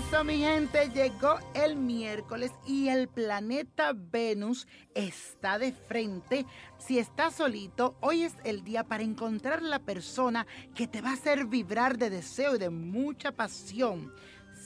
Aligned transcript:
eso, 0.00 0.24
mi 0.24 0.38
gente, 0.38 0.88
llegó 0.94 1.38
el 1.52 1.76
miércoles 1.76 2.52
y 2.66 2.88
el 2.88 3.08
planeta 3.08 3.92
Venus 3.94 4.66
está 4.94 5.58
de 5.58 5.72
frente. 5.72 6.46
Si 6.78 6.98
estás 6.98 7.34
solito, 7.34 7.96
hoy 8.00 8.22
es 8.22 8.34
el 8.44 8.64
día 8.64 8.84
para 8.84 9.02
encontrar 9.02 9.62
la 9.62 9.78
persona 9.78 10.46
que 10.74 10.86
te 10.86 11.02
va 11.02 11.10
a 11.10 11.14
hacer 11.14 11.44
vibrar 11.46 11.98
de 11.98 12.08
deseo 12.08 12.56
y 12.56 12.58
de 12.58 12.70
mucha 12.70 13.32
pasión. 13.32 14.12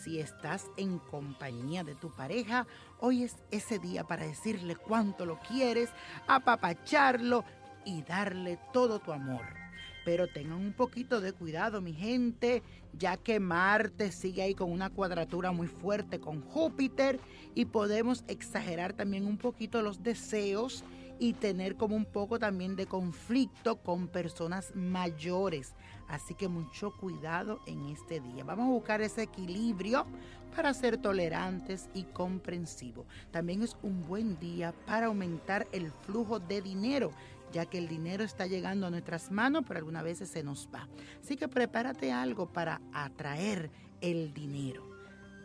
Si 0.05 0.21
estás 0.21 0.67
en 0.77 0.99
compañía 0.99 1.83
de 1.83 1.97
tu 1.97 2.15
pareja, 2.15 2.67
hoy 3.01 3.25
es 3.25 3.35
ese 3.51 3.79
día 3.81 4.05
para 4.05 4.27
decirle 4.27 4.77
cuánto 4.77 5.27
lo 5.27 5.41
quieres, 5.41 5.91
apapacharlo 6.29 7.45
y 7.85 8.03
darle 8.03 8.59
todo 8.73 9.01
tu 9.01 9.13
amor. 9.13 9.64
Pero 10.05 10.27
tengan 10.29 10.59
un 10.59 10.73
poquito 10.73 11.21
de 11.21 11.33
cuidado, 11.33 11.81
mi 11.81 11.93
gente, 11.93 12.63
ya 12.93 13.17
que 13.17 13.41
Marte 13.41 14.13
sigue 14.13 14.43
ahí 14.43 14.55
con 14.55 14.71
una 14.71 14.91
cuadratura 14.91 15.53
muy 15.53 15.67
fuerte 15.67 16.21
con 16.21 16.43
Júpiter 16.43 17.19
y 17.55 17.65
podemos 17.65 18.25
exagerar 18.29 18.93
también 18.93 19.27
un 19.27 19.39
poquito 19.39 19.83
los 19.83 20.03
deseos 20.03 20.85
y 21.19 21.33
tener 21.35 21.77
como 21.77 21.97
un 21.97 22.05
poco 22.05 22.39
también 22.39 22.77
de 22.77 22.87
conflicto 22.87 23.77
con 23.77 24.09
personas 24.09 24.73
mayores. 24.75 25.75
Así 26.09 26.35
que 26.35 26.49
mucho 26.49 26.93
cuidado 26.93 27.61
en 27.67 27.89
este 27.89 28.21
día. 28.21 28.45
Vamos 28.45 28.67
a 28.67 28.73
buscar 28.73 29.01
ese 29.01 29.23
equilibrio 29.23 30.07
para 30.55 30.75
ser 30.75 30.99
tolerantes 30.99 31.89
y 31.95 32.05
comprensivos. 32.05 33.07
También 33.31 33.63
es 33.63 33.77
un 33.83 34.07
buen 34.07 34.39
día 34.39 34.73
para 34.87 35.07
aumentar 35.07 35.67
el 35.73 35.91
flujo 35.91 36.41
de 36.41 36.63
dinero 36.63 37.11
ya 37.55 37.67
que 37.67 37.79
el 37.79 37.87
dinero 37.87 38.25
está 38.25 38.47
llegando 38.49 38.89
a 38.89 38.91
nuestras 38.91 39.31
manos, 39.31 39.63
pero 39.67 39.79
algunas 39.79 40.03
veces 40.03 40.29
se 40.29 40.43
nos 40.43 40.69
va. 40.75 40.89
Así 41.23 41.37
que 41.37 41.47
prepárate 41.47 42.11
algo 42.11 42.53
para 42.53 42.81
atraer 42.93 43.71
el 44.01 44.35
dinero. 44.35 44.91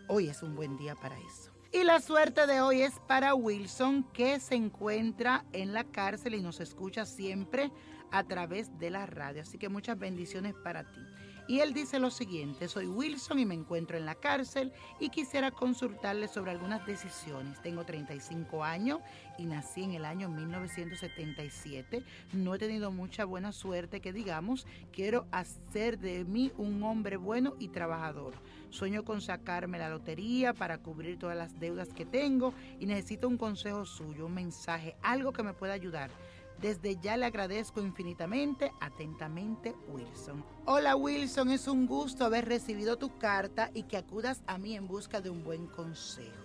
Hoy 0.08 0.28
es 0.28 0.42
un 0.42 0.56
buen 0.56 0.76
día 0.76 0.96
para 0.96 1.16
eso. 1.20 1.52
Y 1.72 1.84
la 1.84 2.02
suerte 2.02 2.48
de 2.48 2.62
hoy 2.62 2.82
es 2.82 3.00
para 3.08 3.36
Wilson, 3.36 4.04
que 4.12 4.40
se 4.40 4.56
encuentra 4.56 5.46
en 5.54 5.72
la 5.72 5.84
cárcel 5.84 6.34
y 6.34 6.42
nos 6.42 6.60
escucha 6.60 7.06
siempre 7.06 7.72
a 8.10 8.24
través 8.24 8.76
de 8.80 8.90
la 8.90 9.06
radio. 9.06 9.44
Así 9.44 9.60
que 9.60 9.70
muchas 9.70 10.00
bendiciones 10.00 10.56
para 10.56 10.84
ti. 10.86 11.02
Y 11.50 11.62
él 11.62 11.74
dice 11.74 11.98
lo 11.98 12.12
siguiente, 12.12 12.68
soy 12.68 12.86
Wilson 12.86 13.40
y 13.40 13.46
me 13.48 13.56
encuentro 13.56 13.98
en 13.98 14.06
la 14.06 14.14
cárcel 14.14 14.72
y 15.00 15.10
quisiera 15.10 15.50
consultarle 15.50 16.28
sobre 16.28 16.52
algunas 16.52 16.86
decisiones. 16.86 17.60
Tengo 17.64 17.86
35 17.86 18.64
años 18.64 19.00
y 19.40 19.48
nací 19.48 19.82
en 19.82 19.94
el 19.94 20.06
año 20.06 20.30
1977. 20.30 22.04
No 22.34 22.54
he 22.54 22.60
tenido 22.60 22.92
mucha 22.92 23.26
buena 23.26 23.52
suerte 23.52 24.00
que 24.00 24.14
digamos, 24.14 24.68
quiero 24.94 25.26
hacer 25.32 25.98
de 25.98 26.24
mí 26.24 26.52
un 26.56 26.84
hombre 26.84 27.18
bueno 27.18 27.56
y 27.58 27.70
trabajador. 27.70 28.36
Sueño 28.70 29.04
con 29.04 29.20
sacarme 29.20 29.80
la 29.80 29.90
lotería 29.90 30.54
para 30.54 30.78
cubrir 30.78 31.18
todas 31.18 31.36
las 31.36 31.60
deudas 31.60 31.90
que 31.90 32.06
tengo 32.06 32.54
y 32.80 32.86
necesito 32.86 33.28
un 33.28 33.40
consejo 33.40 33.86
suyo, 33.86 34.28
un 34.28 34.36
mensaje, 34.36 34.96
algo 35.02 35.34
que 35.34 35.42
me 35.42 35.54
pueda 35.54 35.74
ayudar. 35.74 36.12
Desde 36.60 36.98
ya 36.98 37.16
le 37.16 37.26
agradezco 37.26 37.80
infinitamente. 37.80 38.74
Atentamente, 38.82 39.76
Wilson. 39.88 40.44
Hola 40.66 40.98
Wilson, 40.98 41.52
es 41.52 41.70
un 41.70 41.86
gusto 41.88 42.26
haber 42.26 42.50
recibido 42.50 42.98
tu 42.98 43.18
carta 43.18 43.72
y 43.74 43.84
que 43.84 43.96
acudas 43.96 44.44
a 44.46 44.58
mí 44.58 44.76
en 44.76 44.86
busca 44.86 45.22
de 45.22 45.30
un 45.30 45.44
buen 45.46 45.68
consejo. 45.68 46.36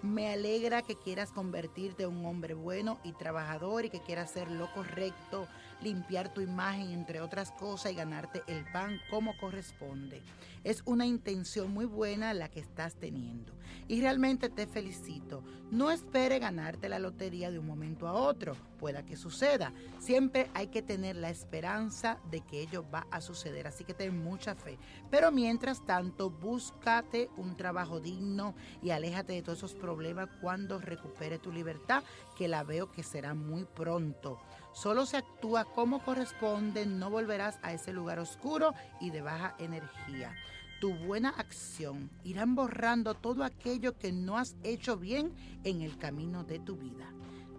Me 0.00 0.32
alegra 0.32 0.82
que 0.82 0.96
quieras 0.96 1.32
convertirte 1.32 2.04
en 2.04 2.10
un 2.10 2.26
hombre 2.26 2.54
bueno 2.54 3.00
y 3.02 3.12
trabajador 3.12 3.84
y 3.84 3.90
que 3.90 4.00
quieras 4.00 4.30
hacer 4.30 4.48
lo 4.50 4.72
correcto, 4.72 5.48
limpiar 5.82 6.32
tu 6.32 6.40
imagen, 6.40 6.90
entre 6.90 7.20
otras 7.20 7.50
cosas, 7.52 7.92
y 7.92 7.96
ganarte 7.96 8.42
el 8.46 8.64
pan 8.72 8.98
como 9.10 9.36
corresponde. 9.38 10.22
Es 10.64 10.82
una 10.84 11.06
intención 11.06 11.72
muy 11.72 11.86
buena 11.86 12.34
la 12.34 12.48
que 12.48 12.60
estás 12.60 12.94
teniendo. 12.94 13.52
Y 13.88 14.00
realmente 14.00 14.48
te 14.48 14.66
felicito. 14.66 15.42
No 15.70 15.90
espere 15.90 16.38
ganarte 16.38 16.88
la 16.88 17.00
lotería 17.00 17.50
de 17.50 17.58
un 17.58 17.66
momento 17.66 18.06
a 18.06 18.12
otro. 18.12 18.56
Pueda 18.78 19.04
que 19.04 19.16
suceda. 19.16 19.72
Siempre 19.98 20.50
hay 20.54 20.68
que 20.68 20.82
tener 20.82 21.16
la 21.16 21.30
esperanza 21.30 22.18
de 22.30 22.42
que 22.42 22.60
ello 22.60 22.84
va 22.94 23.06
a 23.10 23.20
suceder. 23.20 23.66
Así 23.66 23.84
que 23.84 23.94
ten 23.94 24.22
mucha 24.22 24.54
fe. 24.54 24.78
Pero 25.10 25.32
mientras 25.32 25.84
tanto, 25.84 26.30
búscate 26.30 27.28
un 27.36 27.56
trabajo 27.56 28.00
digno 28.00 28.54
y 28.82 28.90
aléjate 28.90 29.32
de 29.32 29.42
todos 29.42 29.58
esos 29.58 29.74
problemas 29.74 30.28
cuando 30.40 30.78
recupere 30.78 31.38
tu 31.38 31.50
libertad, 31.50 32.04
que 32.36 32.48
la 32.48 32.62
veo 32.62 32.92
que 32.92 33.02
será 33.02 33.34
muy 33.34 33.64
pronto. 33.64 34.38
Solo 34.72 35.04
se 35.06 35.18
actúa 35.18 35.66
como 35.74 36.02
corresponde, 36.02 36.86
no 36.86 37.10
volverás 37.10 37.58
a 37.62 37.72
ese 37.72 37.92
lugar 37.92 38.18
oscuro 38.18 38.74
y 39.00 39.10
de 39.10 39.22
baja 39.22 39.54
energía. 39.58 40.34
Tu 40.80 40.94
buena 40.94 41.30
acción 41.30 42.10
irán 42.24 42.54
borrando 42.54 43.14
todo 43.14 43.44
aquello 43.44 43.96
que 43.96 44.12
no 44.12 44.36
has 44.36 44.56
hecho 44.62 44.96
bien 44.96 45.32
en 45.64 45.80
el 45.80 45.96
camino 45.96 46.44
de 46.44 46.58
tu 46.58 46.76
vida. 46.76 47.06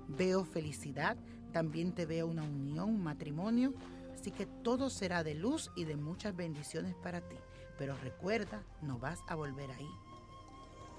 Veo 0.07 0.43
felicidad, 0.43 1.15
también 1.53 1.93
te 1.93 2.05
veo 2.05 2.27
una 2.27 2.43
unión, 2.43 2.89
un 2.89 3.03
matrimonio, 3.03 3.73
así 4.13 4.31
que 4.31 4.45
todo 4.45 4.89
será 4.89 5.23
de 5.23 5.35
luz 5.35 5.71
y 5.75 5.85
de 5.85 5.95
muchas 5.95 6.35
bendiciones 6.35 6.95
para 6.95 7.21
ti. 7.21 7.37
Pero 7.77 7.95
recuerda, 7.97 8.61
no 8.81 8.99
vas 8.99 9.19
a 9.27 9.35
volver 9.35 9.71
ahí. 9.71 9.89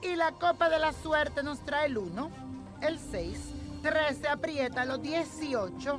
Y 0.03 0.17
la 0.17 0.33
copa 0.33 0.69
de 0.69 0.79
la 0.79 0.93
suerte 0.93 1.43
nos 1.43 1.61
trae 1.65 1.87
el 1.87 1.99
1, 1.99 2.31
el 2.83 2.99
6, 2.99 3.39
13, 3.83 4.29
aprieta 4.29 4.85
los 4.85 5.01
18, 5.03 5.99